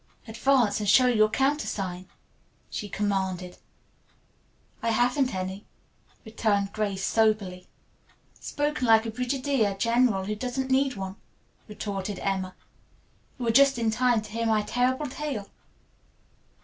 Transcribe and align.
"Advance 0.27 0.79
and 0.79 0.89
show 0.89 1.05
your 1.05 1.29
countersign," 1.29 2.07
she 2.71 2.89
commanded. 2.89 3.59
"I 4.81 4.89
haven't 4.89 5.35
any," 5.35 5.67
returned 6.25 6.73
Grace 6.73 7.05
soberly. 7.05 7.67
"Spoken 8.39 8.87
like 8.87 9.05
a 9.05 9.11
brigadier 9.11 9.75
general 9.75 10.25
who 10.25 10.33
doesn't 10.35 10.71
need 10.71 10.95
one," 10.95 11.17
retorted 11.67 12.17
Emma. 12.17 12.55
"You 13.37 13.45
are 13.45 13.51
just 13.51 13.77
in 13.77 13.91
time 13.91 14.23
to 14.23 14.31
hear 14.31 14.47
my 14.47 14.63
terrible 14.63 15.05
tale. 15.05 15.51